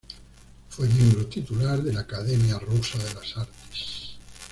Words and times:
Fue 0.69 0.87
miembro 0.87 1.27
titular 1.27 1.83
de 1.83 1.93
la 1.93 1.99
Academia 1.99 2.57
Rusa 2.57 2.97
de 2.97 3.13
las 3.13 3.37
Artes. 3.37 4.15